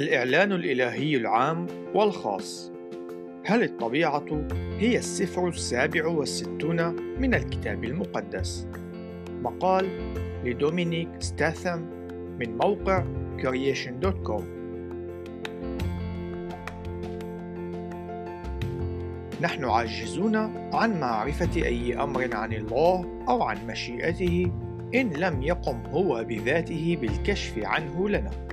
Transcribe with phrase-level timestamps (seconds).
[0.00, 2.72] الإعلان الإلهي العام والخاص
[3.44, 4.46] هل الطبيعة
[4.78, 8.66] هي السفر السابع والستون من الكتاب المقدس؟
[9.42, 9.88] مقال
[10.44, 11.80] لدومينيك ستاثم
[12.38, 13.04] من موقع
[13.38, 14.42] creation.com
[19.40, 20.36] نحن عاجزون
[20.72, 24.52] عن معرفة أي أمر عن الله أو عن مشيئته
[24.94, 28.49] إن لم يقم هو بذاته بالكشف عنه لنا.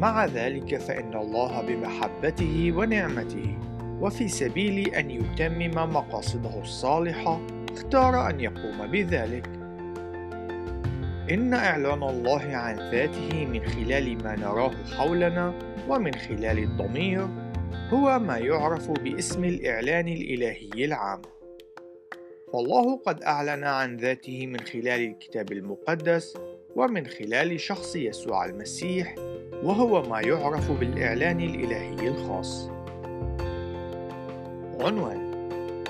[0.00, 3.58] مع ذلك فإن الله بمحبته ونعمته
[4.00, 7.40] وفي سبيل أن يتمم مقاصده الصالحة
[7.72, 9.46] اختار أن يقوم بذلك.
[11.30, 15.54] إن إعلان الله عن ذاته من خلال ما نراه حولنا
[15.88, 17.28] ومن خلال الضمير
[17.90, 21.22] هو ما يعرف باسم الإعلان الإلهي العام.
[22.52, 26.38] فالله قد أعلن عن ذاته من خلال الكتاب المقدس
[26.76, 29.14] ومن خلال شخص يسوع المسيح
[29.62, 32.70] وهو ما يعرف بالإعلان الإلهي الخاص.
[34.80, 35.32] عنوان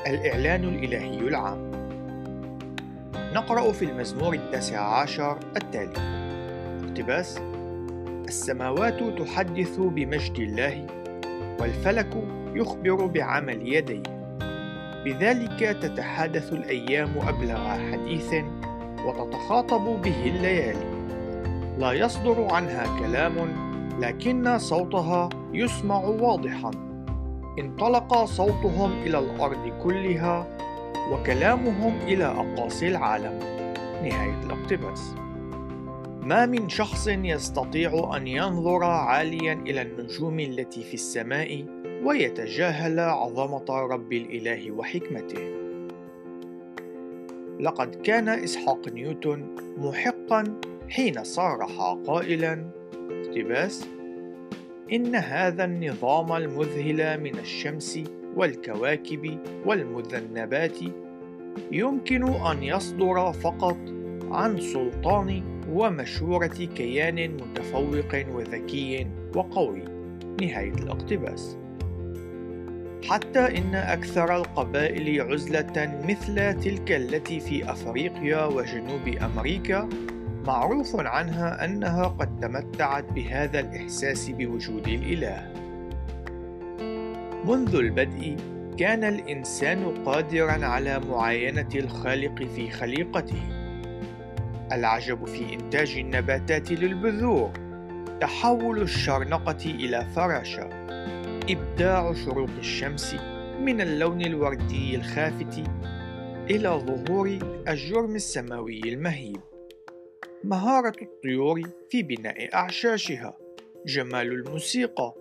[0.07, 1.71] الإعلان الإلهي العام.
[3.15, 6.27] نقرأ في المزمور التاسع عشر التالي.
[6.89, 7.39] اقتباس
[8.29, 10.87] السماوات تحدث بمجد الله
[11.61, 12.25] والفلك
[12.55, 14.03] يخبر بعمل يديه.
[15.05, 18.35] بذلك تتحدث الأيام أبلغ حديث
[19.07, 20.97] وتتخاطب به الليالي.
[21.79, 23.35] لا يصدر عنها كلام
[24.01, 26.71] لكن صوتها يسمع واضحا.
[27.59, 30.47] انطلق صوتهم إلى الأرض كلها
[31.13, 33.39] وكلامهم إلى أقاصي العالم.
[34.03, 35.15] نهاية الاقتباس.
[36.23, 41.65] ما من شخص يستطيع أن ينظر عاليا إلى النجوم التي في السماء
[42.05, 45.66] ويتجاهل عظمة رب الإله وحكمته.
[47.61, 49.47] لقد كان إسحاق نيوتن
[49.79, 52.71] محقا حين صارح قائلا
[53.11, 53.87] اقتباس
[54.93, 58.01] إن هذا النظام المذهل من الشمس
[58.37, 60.79] والكواكب والمذنبات
[61.73, 63.79] يمكن أن يصدر فقط
[64.31, 66.47] عن سلطان ومشورة
[66.77, 69.07] كيان متفوق وذكي
[69.37, 69.85] وقوي.
[70.41, 71.59] نهاية الاقتباس.
[73.11, 79.89] حتى إن أكثر القبائل عزلة مثل تلك التي في أفريقيا وجنوب أمريكا
[80.47, 85.53] معروف عنها أنها قد تمتعت بهذا الإحساس بوجود الإله.
[87.45, 88.37] منذ البدء
[88.79, 93.43] كان الإنسان قادرا على معاينة الخالق في خليقته.
[94.73, 97.51] العجب في إنتاج النباتات للبذور،
[98.21, 100.86] تحول الشرنقة إلى فراشة،
[101.51, 103.17] إبداع شروق الشمس
[103.61, 105.63] من اللون الوردي الخافت
[106.51, 109.41] إلى ظهور الجرم السماوي المهيب.
[110.45, 113.37] مهارة الطيور في بناء أعشاشها،
[113.87, 115.15] جمال الموسيقى،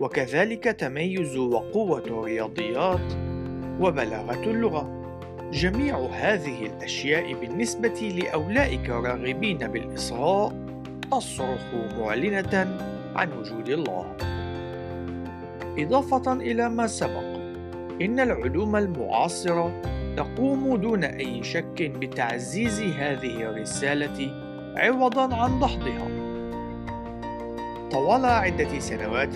[0.00, 3.12] وكذلك تميز وقوة الرياضيات
[3.80, 5.00] وبلاغة اللغة.
[5.52, 10.52] جميع هذه الأشياء بالنسبة لأولئك الراغبين بالإصغاء
[11.12, 12.78] تصرخ معلنة
[13.16, 14.29] عن وجود الله.
[15.78, 17.40] إضافة إلى ما سبق،
[18.02, 19.82] إن العلوم المعاصرة
[20.16, 24.30] تقوم دون أي شك بتعزيز هذه الرسالة
[24.76, 26.08] عوضا عن دحضها
[27.90, 29.34] طوال عدة سنوات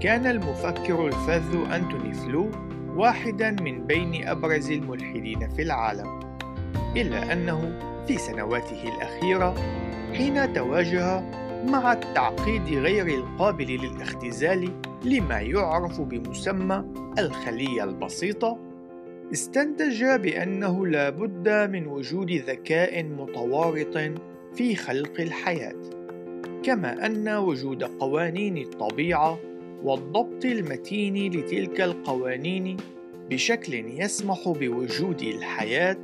[0.00, 2.50] كان المفكر الفذ أنتوني فلو
[2.96, 6.20] واحدا من بين أبرز الملحدين في العالم
[6.96, 9.54] إلا أنه في سنواته الأخيرة
[10.14, 11.22] حين تواجه
[11.66, 14.68] مع التعقيد غير القابل للاختزال
[15.04, 16.84] لما يعرف بمسمى
[17.18, 18.58] الخلية البسيطة
[19.32, 23.98] استنتج بأنه لا بد من وجود ذكاء متوارط
[24.54, 25.76] في خلق الحياة
[26.62, 29.38] كما أن وجود قوانين الطبيعة
[29.82, 32.76] والضبط المتين لتلك القوانين
[33.30, 35.98] بشكل يسمح بوجود الحياة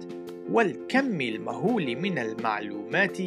[0.53, 3.19] والكم المهول من المعلومات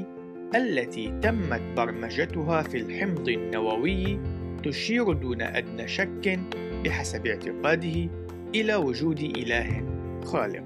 [0.56, 4.20] التي تمت برمجتها في الحمض النووي
[4.64, 6.40] تشير دون أدنى شك
[6.86, 8.10] بحسب اعتقاده
[8.56, 9.84] إلى وجود إله
[10.26, 10.64] خالق.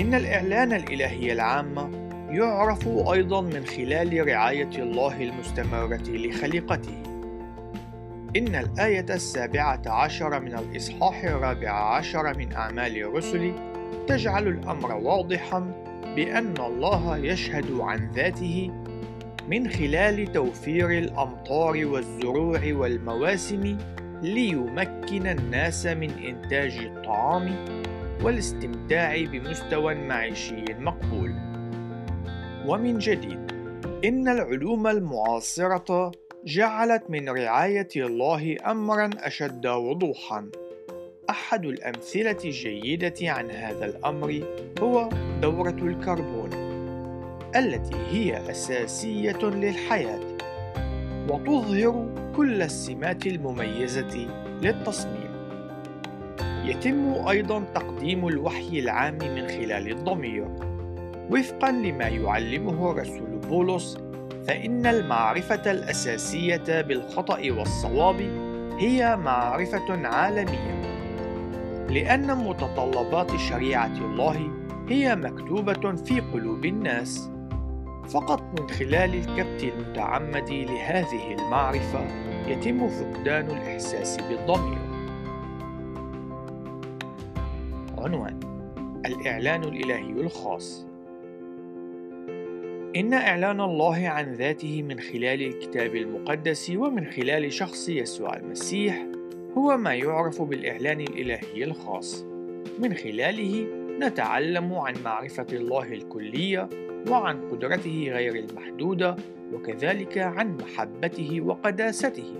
[0.00, 1.90] إن الإعلان الإلهي العام
[2.30, 7.02] يعرف أيضا من خلال رعاية الله المستمرة لخليقته
[8.36, 13.52] إن الآية السابعة عشر من الإصحاح الرابع عشر من أعمال الرسل
[14.06, 15.87] تجعل الأمر واضحا
[16.18, 18.70] بأن الله يشهد عن ذاته
[19.48, 23.78] من خلال توفير الأمطار والزروع والمواسم
[24.22, 27.66] ليمكن الناس من إنتاج الطعام
[28.22, 31.34] والاستمتاع بمستوى معيشي مقبول.
[32.66, 33.52] ومن جديد
[34.04, 36.12] إن العلوم المعاصرة
[36.44, 40.50] جعلت من رعاية الله أمرا أشد وضوحا
[41.30, 44.42] أحد الأمثلة الجيدة عن هذا الأمر
[44.80, 45.08] هو
[45.42, 46.50] دورة الكربون
[47.56, 50.20] التي هي أساسية للحياة
[51.30, 52.06] وتظهر
[52.36, 54.28] كل السمات المميزة
[54.62, 55.28] للتصميم.
[56.64, 60.48] يتم أيضا تقديم الوحي العام من خلال الضمير
[61.30, 63.98] وفقا لما يعلمه رسول بولس
[64.46, 68.20] فإن المعرفة الأساسية بالخطأ والصواب
[68.78, 70.78] هي معرفة عالمية
[71.90, 74.57] لأن متطلبات شريعة الله
[74.88, 77.30] هي مكتوبة في قلوب الناس
[78.08, 82.06] فقط من خلال الكبت المتعمد لهذه المعرفة
[82.46, 84.78] يتم فقدان الإحساس بالضمير.
[87.98, 88.40] عنوان
[89.06, 90.86] الإعلان الإلهي الخاص
[92.96, 99.06] إن إعلان الله عن ذاته من خلال الكتاب المقدس ومن خلال شخص يسوع المسيح
[99.58, 102.24] هو ما يعرف بالإعلان الإلهي الخاص.
[102.78, 106.68] من خلاله نتعلم عن معرفة الله الكلية
[107.08, 109.16] وعن قدرته غير المحدودة
[109.52, 112.34] وكذلك عن محبته وقداسته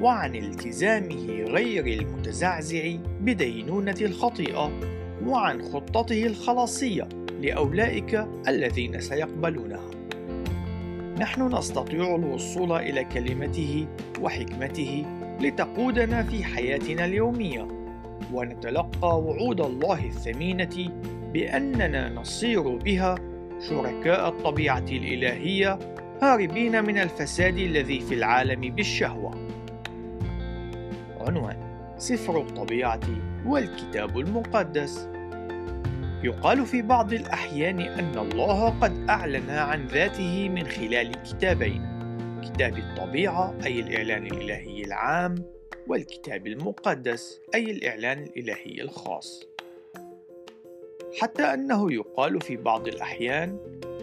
[0.00, 4.80] وعن التزامه غير المتزعزع بدينونة الخطيئة
[5.26, 7.08] وعن خطته الخلاصية
[7.42, 9.90] لأولئك الذين سيقبلونها.
[11.18, 13.86] نحن نستطيع الوصول إلى كلمته
[14.20, 15.04] وحكمته
[15.40, 17.83] لتقودنا في حياتنا اليومية،
[18.32, 20.90] ونتلقى وعود الله الثمينة
[21.32, 23.14] بأننا نصير بها
[23.68, 25.78] شركاء الطبيعة الإلهية
[26.22, 29.48] هاربين من الفساد الذي في العالم بالشهوة.
[31.20, 31.56] عنوان
[31.98, 33.00] سفر الطبيعة
[33.46, 35.08] والكتاب المقدس
[36.24, 41.94] يقال في بعض الأحيان أن الله قد أعلن عن ذاته من خلال كتابين
[42.42, 45.34] كتاب الطبيعة أي الإعلان الإلهي العام
[45.86, 49.44] والكتاب المقدس أي الإعلان الإلهي الخاص.
[51.20, 53.58] حتى أنه يقال في بعض الأحيان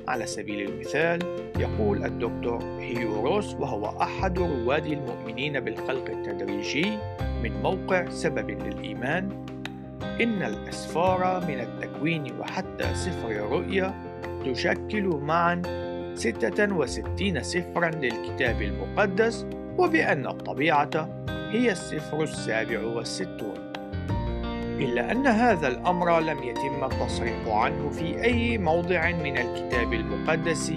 [0.08, 1.20] على سبيل المثال
[1.60, 6.98] يقول الدكتور هيوروس وهو أحد رواد المؤمنين بالخلق التدريجي
[7.44, 9.46] من موقع سبب للإيمان
[10.22, 13.94] إن الأسفار من التكوين وحتى سفر الرؤيا
[14.46, 15.62] تشكل معا
[16.16, 19.46] 66 سفرا للكتاب المقدس
[19.82, 21.10] وبأن الطبيعة
[21.52, 23.74] هي السفر السابع والستون
[24.80, 30.74] إلا أن هذا الأمر لم يتم التصريح عنه في أي موضع من الكتاب المقدس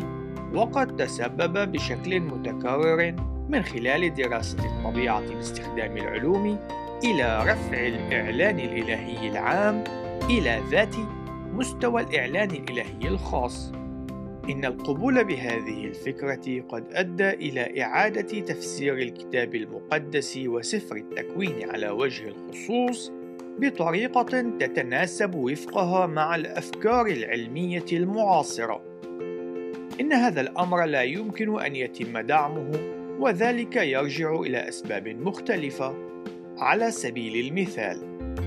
[0.55, 3.15] وقد تسبب بشكل متكرر
[3.49, 6.59] من خلال دراسة الطبيعة باستخدام العلوم
[7.05, 9.85] إلى رفع الإعلان الإلهي العام
[10.31, 10.95] إلى ذات
[11.53, 13.73] مستوى الإعلان الإلهي الخاص.
[14.51, 22.29] إن القبول بهذه الفكرة قد أدى إلى إعادة تفسير الكتاب المقدس وسفر التكوين على وجه
[22.29, 23.13] الخصوص
[23.59, 28.83] بطريقة تتناسب وفقها مع الأفكار العلمية المعاصرة.
[30.01, 32.71] إن هذا الأمر لا يمكن أن يتم دعمه
[33.21, 35.95] وذلك يرجع إلى أسباب مختلفة.
[36.59, 37.99] على سبيل المثال،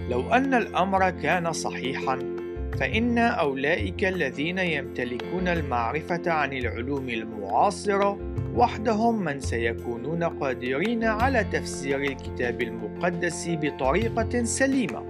[0.09, 2.35] لو أن الأمر كان صحيحًا،
[2.79, 8.19] فإن أولئك الذين يمتلكون المعرفة عن العلوم المعاصرة
[8.55, 15.03] وحدهم من سيكونون قادرين على تفسير الكتاب المقدس بطريقة سليمة.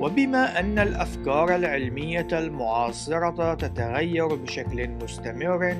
[0.00, 5.76] وبما أن الأفكار العلمية المعاصرة تتغير بشكل مستمر،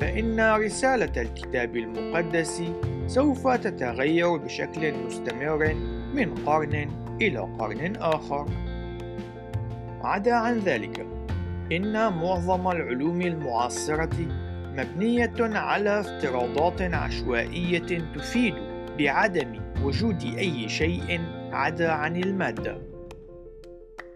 [0.00, 2.62] فإن رسالة الكتاب المقدس
[3.06, 5.74] سوف تتغير بشكل مستمر
[6.14, 6.88] من قرن
[7.22, 8.46] إلى قرن آخر.
[10.00, 11.06] عدا عن ذلك،
[11.72, 14.16] إن معظم العلوم المعاصرة
[14.76, 18.54] مبنية على افتراضات عشوائية تفيد
[18.98, 21.20] بعدم وجود أي شيء
[21.52, 22.82] عدا عن المادة.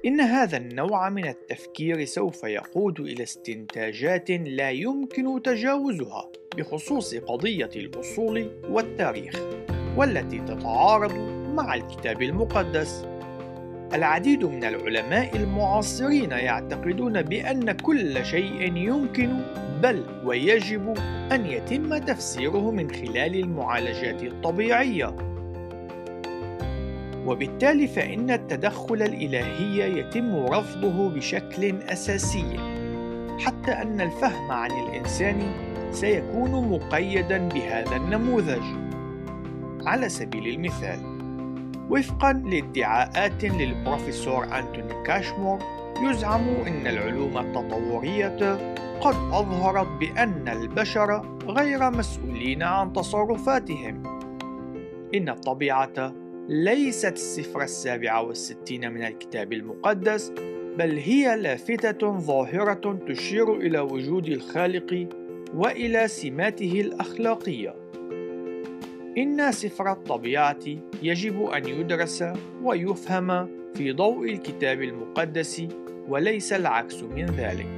[0.07, 8.51] إن هذا النوع من التفكير سوف يقود إلى استنتاجات لا يمكن تجاوزها بخصوص قضية الأصول
[8.69, 9.35] والتاريخ،
[9.97, 11.15] والتي تتعارض
[11.55, 13.07] مع الكتاب المقدس.
[13.95, 19.31] العديد من العلماء المعاصرين يعتقدون بأن كل شيء يمكن
[19.83, 20.95] بل ويجب
[21.33, 25.17] أن يتم تفسيره من خلال المعالجات الطبيعية.
[27.27, 32.57] وبالتالي فإن التدخل الإلهي يتم رفضه بشكل أساسي،
[33.39, 35.43] حتى أن الفهم عن الإنسان
[35.91, 38.63] سيكون مقيدا بهذا النموذج.
[39.87, 41.14] على سبيل المثال،
[41.91, 45.59] وفقا لادعاءات للبروفيسور أنتوني كاشمور
[46.03, 54.03] يزعم إن العلوم التطورية قد أظهرت بأن البشر غير مسؤولين عن تصرفاتهم
[55.15, 56.13] إن الطبيعة
[56.49, 60.33] ليست السفر السابع والستين من الكتاب المقدس
[60.79, 65.09] بل هي لافتة ظاهرة تشير إلى وجود الخالق
[65.55, 67.84] وإلى سماته الأخلاقية.
[69.19, 70.65] إن سفر الطبيعة
[71.03, 72.25] يجب أن يدرس
[72.63, 75.63] ويفهم في ضوء الكتاب المقدس
[76.09, 77.69] وليس العكس من ذلك.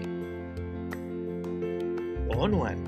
[2.30, 2.84] عنوان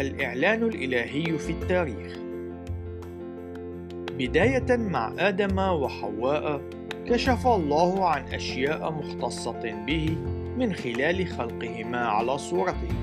[0.00, 2.18] الإعلان الإلهي في التاريخ
[4.18, 6.60] بداية مع آدم وحواء
[7.06, 10.16] كشف الله عن أشياء مختصة به
[10.58, 13.01] من خلال خلقهما على صورته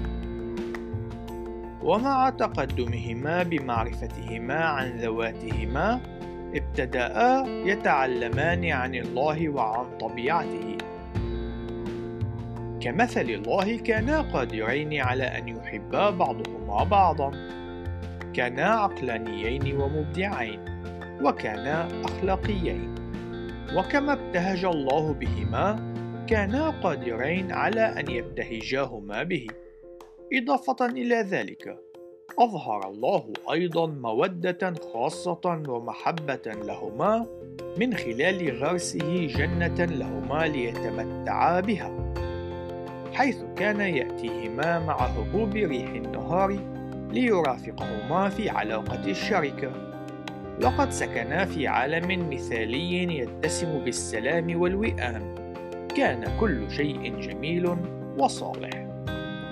[1.83, 6.01] ومع تقدمهما بمعرفتهما عن ذواتهما
[6.55, 10.77] ابتدأ يتعلمان عن الله وعن طبيعته.
[12.81, 17.31] كمثل الله كانا قادرين على أن يحبا بعضهما بعضا.
[18.33, 20.59] كانا عقلانيين ومبدعين
[21.23, 22.95] وكانا أخلاقيين.
[23.75, 25.93] وكما ابتهج الله بهما
[26.27, 29.47] كانا قادرين على أن يبتهجاهما به.
[30.33, 31.79] إضافة إلى ذلك
[32.39, 37.25] أظهر الله أيضا مودة خاصة ومحبة لهما
[37.77, 42.13] من خلال غرسه جنة لهما ليتمتعا بها
[43.13, 46.59] حيث كان يأتيهما مع هبوب ريح النهار
[47.11, 49.71] ليرافقهما في علاقة الشركة.
[50.59, 55.35] لقد سكنا في عالم مثالي يتسم بالسلام والوئام
[55.95, 57.75] كان كل شيء جميل
[58.17, 58.78] وصالح.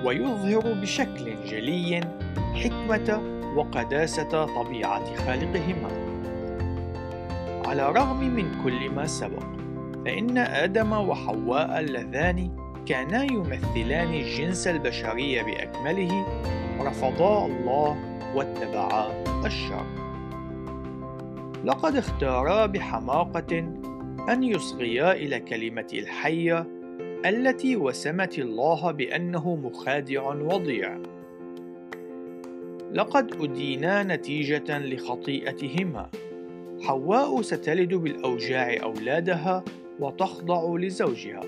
[0.05, 2.01] ويظهر بشكل جلي
[2.55, 3.21] حكمة
[3.55, 6.07] وقداسة طبيعة خالقهما.
[7.67, 9.43] على الرغم من كل ما سبق
[10.05, 12.49] فإن آدم وحواء اللذان
[12.85, 16.25] كانا يمثلان الجنس البشري بأكمله
[16.81, 17.97] رفضا الله
[18.35, 19.07] واتبعا
[19.45, 19.85] الشر
[21.65, 23.59] لقد اختارا بحماقة
[24.29, 26.67] أن يصغيا إلى كلمة الحية
[27.25, 30.97] التي وسمت الله بأنه مخادع وضيع.
[32.93, 36.09] لقد أدينا نتيجة لخطيئتهما.
[36.81, 39.63] حواء ستلد بالأوجاع أولادها
[39.99, 41.41] وتخضع لزوجها.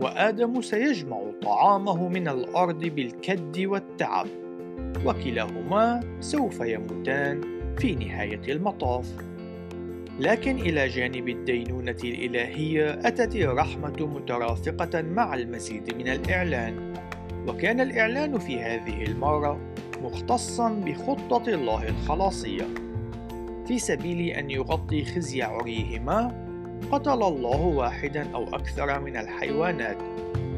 [0.00, 4.26] وآدم سيجمع طعامه من الأرض بالكد والتعب.
[5.06, 7.40] وكلاهما سوف يموتان
[7.78, 9.29] في نهاية المطاف
[10.18, 16.94] لكن إلى جانب الدينونة الإلهية أتت الرحمة مترافقة مع المزيد من الإعلان.
[17.48, 19.60] وكان الإعلان في هذه المرة
[20.02, 22.64] مختصا بخطة الله الخلاصية.
[23.66, 26.46] في سبيل أن يغطي خزي عريهما
[26.92, 29.96] قتل الله واحدا أو أكثر من الحيوانات.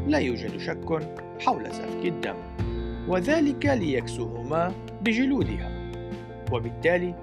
[0.06, 1.09] لا يوجد شك
[1.40, 2.37] حول سفك الدم.
[3.09, 5.92] وذلك ليكسوهما بجلودها.
[6.52, 7.14] وبالتالي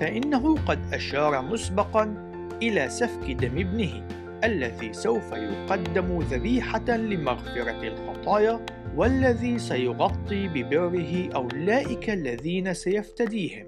[0.00, 2.30] فإنه قد أشار مسبقا
[2.62, 4.08] إلى سفك دم ابنه
[4.44, 13.66] الذي سوف يقدم ذبيحة لمغفرة الخطايا والذي سيغطي ببره أولئك الذين سيفتديهم.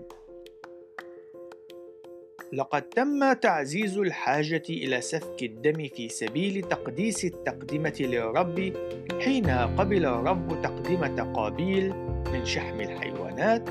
[2.52, 8.72] لقد تم تعزيز الحاجة إلى سفك الدم في سبيل تقديس التقدمة للرب
[9.20, 11.94] حين قبل الرب تقدمة قابيل
[12.32, 13.68] من شحم الحيوانات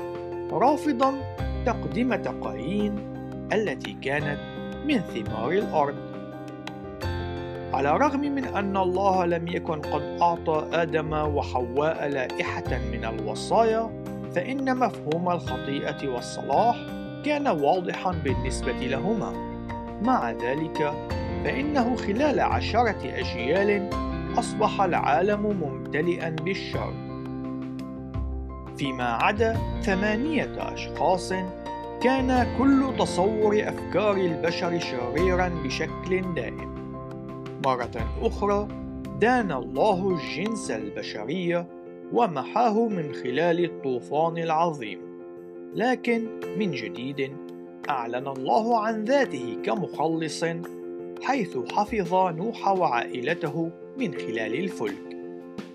[0.52, 1.36] رافضا
[1.68, 2.98] تقدمة قايين
[3.52, 4.38] التي كانت
[4.86, 5.94] من ثمار الأرض.
[7.72, 13.90] على الرغم من أن الله لم يكن قد أعطى آدم وحواء لائحة من الوصايا
[14.34, 16.76] فإن مفهوم الخطيئة والصلاح
[17.24, 19.32] كان واضحا بالنسبة لهما.
[20.02, 20.92] مع ذلك
[21.44, 23.90] فإنه خلال عشرة أجيال
[24.38, 26.92] أصبح العالم ممتلئا بالشر.
[28.78, 31.32] فيما عدا ثمانية أشخاص
[32.02, 36.74] كان كل تصور أفكار البشر شريرا بشكل دائم.
[37.64, 37.90] مرة
[38.22, 38.68] أخرى
[39.20, 41.64] دان الله الجنس البشري
[42.12, 45.00] ومحاه من خلال الطوفان العظيم.
[45.74, 46.26] لكن
[46.58, 47.32] من جديد
[47.88, 50.44] أعلن الله عن ذاته كمخلص
[51.22, 55.16] حيث حفظ نوح وعائلته من خلال الفلك.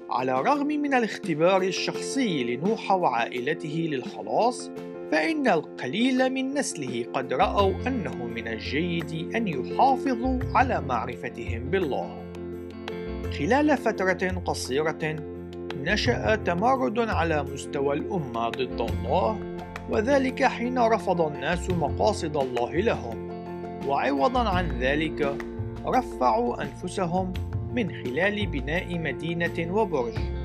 [0.09, 4.71] على الرغم من الاختبار الشخصي لنوح وعائلته للخلاص
[5.13, 12.23] فإن القليل من نسله قد رأوا أنه من الجيد أن يحافظوا على معرفتهم بالله.
[13.37, 15.15] خلال فترة قصيرة
[15.77, 19.39] نشأ تمرد على مستوى الأمة ضد الله
[19.89, 23.29] وذلك حين رفض الناس مقاصد الله لهم
[23.87, 25.37] وعوضا عن ذلك
[25.85, 27.33] رفعوا أنفسهم
[27.73, 30.42] من خلال بناء مدينة وبرج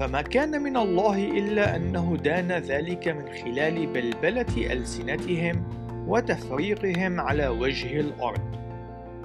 [0.00, 5.64] فما كان من الله إلا أنه دان ذلك من خلال بلبلة ألسنتهم
[6.08, 8.40] وتفريقهم على وجه الأرض.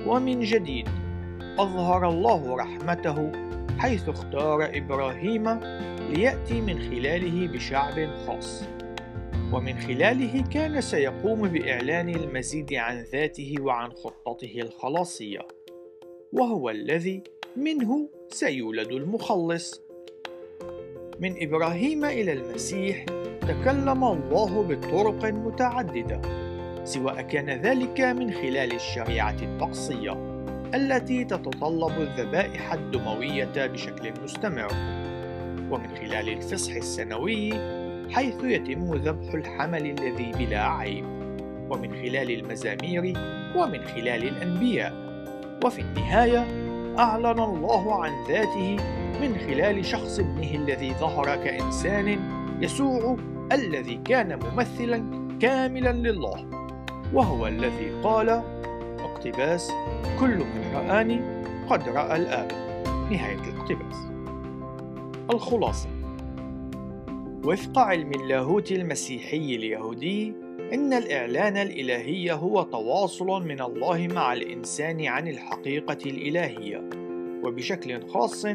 [0.07, 0.87] ومن جديد
[1.59, 3.31] أظهر الله رحمته
[3.77, 5.59] حيث اختار إبراهيم
[6.09, 8.63] ليأتي من خلاله بشعب خاص.
[9.53, 15.47] ومن خلاله كان سيقوم بإعلان المزيد عن ذاته وعن خطته الخلاصية.
[16.33, 17.23] وهو الذي
[17.57, 19.84] منه سيولد المخلص.
[21.19, 23.05] من إبراهيم إلى المسيح
[23.41, 26.21] تكلم الله بطرق متعددة
[26.83, 30.35] سواء كان ذلك من خلال الشريعة الطقسية
[30.73, 34.71] التي تتطلب الذبائح الدموية بشكل مستمر
[35.71, 37.53] ومن خلال الفصح السنوي
[38.11, 41.05] حيث يتم ذبح الحمل الذي بلا عيب
[41.69, 43.13] ومن خلال المزامير
[43.55, 44.93] ومن خلال الأنبياء
[45.65, 46.45] وفي النهاية
[46.99, 48.77] أعلن الله عن ذاته
[49.21, 52.19] من خلال شخص ابنه الذي ظهر كإنسان
[52.61, 53.17] يسوع
[53.51, 55.03] الذي كان ممثلا
[55.41, 56.45] كاملا لله
[57.13, 58.29] وهو الذي قال
[58.99, 59.71] اقتباس
[60.19, 61.21] كل من رآني
[61.69, 62.51] قد رأى الآب.
[63.11, 63.95] نهاية الاقتباس.
[65.33, 65.89] الخلاصة
[67.45, 70.33] وفق علم اللاهوت المسيحي اليهودي
[70.73, 76.89] إن الإعلان الإلهي هو تواصل من الله مع الإنسان عن الحقيقة الإلهية
[77.43, 78.45] وبشكل خاص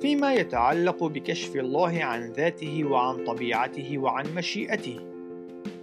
[0.00, 5.00] فيما يتعلق بكشف الله عن ذاته وعن طبيعته وعن مشيئته.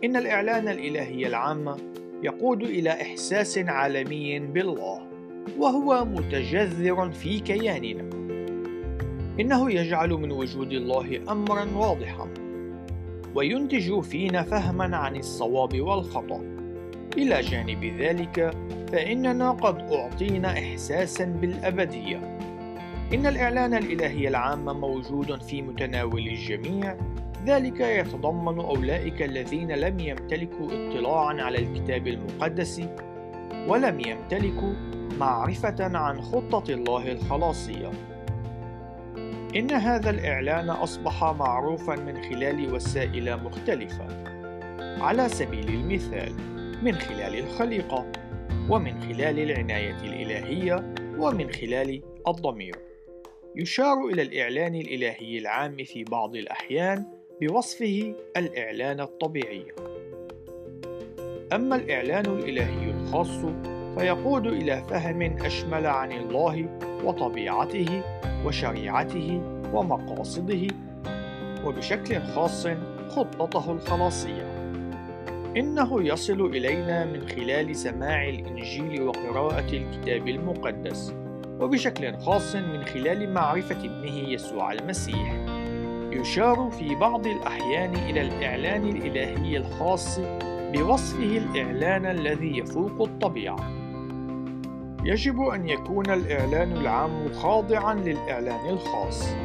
[0.04, 1.76] إن الإعلان الإلهي العام
[2.24, 5.02] يقود إلى إحساس عالمي بالله
[5.58, 8.10] وهو متجذر في كياننا.
[9.40, 12.28] إنه يجعل من وجود الله أمرا واضحا
[13.36, 16.42] وينتج فينا فهما عن الصواب والخطأ.
[17.18, 18.54] إلى جانب ذلك
[18.92, 22.38] فإننا قد أعطينا إحساسا بالأبدية.
[23.14, 26.98] إن الإعلان الإلهي العام موجود في متناول الجميع.
[27.46, 32.82] ذلك يتضمن أولئك الذين لم يمتلكوا اطلاعا على الكتاب المقدس
[33.68, 34.74] ولم يمتلكوا
[35.20, 37.92] معرفة عن خطة الله الخلاصية.
[39.56, 44.08] إن هذا الإعلان أصبح معروفا من خلال وسائل مختلفة
[45.04, 46.34] على سبيل المثال
[46.84, 48.06] من خلال الخليقة
[48.70, 52.91] ومن خلال العناية الإلهية ومن خلال الضمير.
[53.56, 57.06] يشار إلى الإعلان الإلهي العام في بعض الأحيان
[57.42, 59.66] بوصفه الإعلان الطبيعي.
[61.54, 63.46] أما الإعلان الإلهي الخاص
[63.98, 68.04] فيقود إلى فهم أشمل عن الله وطبيعته
[68.46, 69.42] وشريعته
[69.74, 70.68] ومقاصده
[71.66, 72.68] وبشكل خاص
[73.10, 74.52] خطته الخلاصية
[75.58, 81.21] إنه يصل إلينا من خلال سماع الإنجيل وقراءة الكتاب المقدس
[81.62, 85.36] وبشكل خاص من خلال معرفة ابنه يسوع المسيح.
[86.12, 90.20] يشار في بعض الأحيان إلى الإعلان الإلهي الخاص
[90.74, 93.72] بوصفه الإعلان الذي يفوق الطبيعة.
[95.06, 99.36] يجب أن يكون الإعلان العام خاضعًا للإعلان الخاص.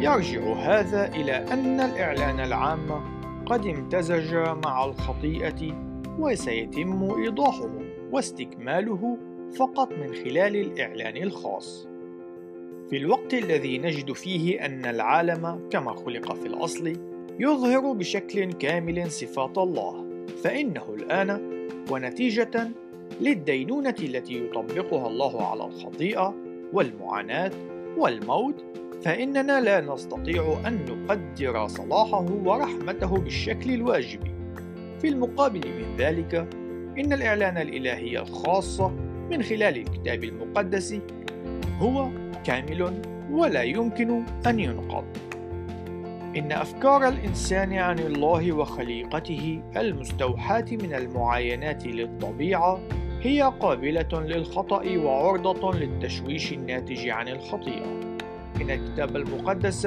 [0.00, 2.86] يرجع هذا إلى أن الإعلان العام
[3.46, 4.34] قد امتزج
[4.64, 5.72] مع الخطيئة
[6.18, 7.70] وسيتم إيضاحه
[8.12, 9.18] واستكماله
[9.54, 11.88] فقط من خلال الإعلان الخاص.
[12.90, 16.92] في الوقت الذي نجد فيه أن العالم كما خلق في الأصل
[17.40, 20.04] يظهر بشكل كامل صفات الله،
[20.42, 21.40] فإنه الآن
[21.90, 22.68] ونتيجة
[23.20, 26.34] للدينونة التي يطبقها الله على الخطيئة
[26.72, 27.50] والمعاناة
[27.98, 28.64] والموت،
[29.02, 34.20] فإننا لا نستطيع أن نقدر صلاحه ورحمته بالشكل الواجب.
[35.00, 36.34] في المقابل من ذلك،
[36.98, 38.80] إن الإعلان الإلهي الخاص
[39.30, 41.00] من خلال الكتاب المقدس
[41.78, 42.08] هو
[42.44, 45.04] كامل ولا يمكن أن ينقض.
[46.36, 52.80] إن أفكار الإنسان عن الله وخليقته المستوحاة من المعاينات للطبيعة
[53.22, 58.00] هي قابلة للخطأ وعرضة للتشويش الناتج عن الخطيئة.
[58.60, 59.86] إن الكتاب المقدس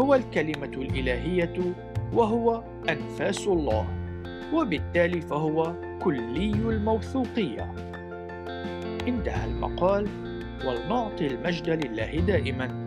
[0.00, 1.74] هو الكلمة الإلهية
[2.12, 3.86] وهو أنفاس الله،
[4.54, 7.87] وبالتالي فهو كلي الموثوقية.
[9.08, 10.08] انتهى المقال
[10.66, 12.86] ولنعطي المجد لله دائما